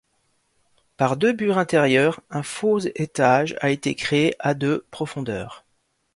Par 0.97 1.15
deux 1.15 1.31
bures 1.31 1.59
intérieurs, 1.59 2.21
un 2.31 2.41
faux-étage 2.41 3.55
a 3.61 3.69
été 3.69 3.93
créé 3.93 4.33
à 4.39 4.55
de 4.55 4.83
profondeur. 4.89 5.63